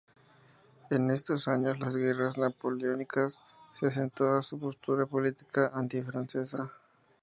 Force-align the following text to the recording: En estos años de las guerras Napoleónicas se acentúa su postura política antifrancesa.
En 0.89 1.11
estos 1.11 1.47
años 1.47 1.73
de 1.77 1.85
las 1.85 1.95
guerras 1.95 2.35
Napoleónicas 2.39 3.39
se 3.71 3.85
acentúa 3.85 4.41
su 4.41 4.57
postura 4.57 5.05
política 5.05 5.69
antifrancesa. 5.75 6.71